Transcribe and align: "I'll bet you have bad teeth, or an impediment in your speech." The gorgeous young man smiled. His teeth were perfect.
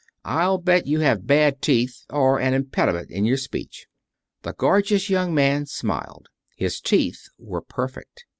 "I'll 0.25 0.57
bet 0.57 0.87
you 0.87 1.01
have 1.01 1.27
bad 1.27 1.61
teeth, 1.61 2.05
or 2.09 2.39
an 2.39 2.55
impediment 2.55 3.11
in 3.11 3.23
your 3.23 3.37
speech." 3.37 3.85
The 4.41 4.53
gorgeous 4.57 5.11
young 5.11 5.31
man 5.35 5.67
smiled. 5.67 6.25
His 6.55 6.79
teeth 6.81 7.27
were 7.37 7.61
perfect. 7.61 8.25